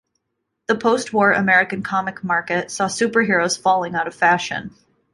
[0.65, 4.73] The post-war American comic market saw superheroes falling out of fashion.